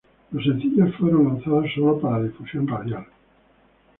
Los 0.31 0.43
sencillos 0.45 0.95
fueron 0.95 1.25
lanzados 1.27 1.67
sólo 1.75 1.99
para 2.01 2.23
difusión 2.23 2.67
radial 2.67 3.05